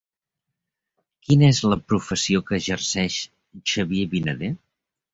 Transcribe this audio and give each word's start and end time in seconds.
Quina 1.27 1.47
és 1.55 1.59
la 1.75 1.79
professió 1.93 2.43
que 2.49 2.59
exerceix 2.61 3.21
Xavier 3.75 4.11
Vinader? 4.19 4.55